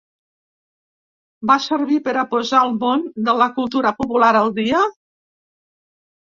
Va 1.51 1.57
servir 1.65 1.99
per 2.07 2.15
a 2.23 2.25
posar 2.33 2.63
el 2.69 2.75
món 2.87 3.05
de 3.29 3.37
la 3.43 3.51
cultura 3.61 3.95
popular 4.03 4.33
al 4.43 4.53
dia? 4.61 4.85